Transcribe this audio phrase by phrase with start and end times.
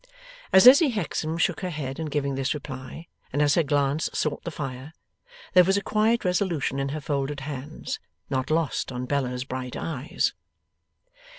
[0.51, 4.43] As Lizzie Hexam shook her head in giving this reply and as her glance sought
[4.43, 4.93] the fire,
[5.53, 10.33] there was a quiet resolution in her folded hands, not lost on Bella's bright eyes.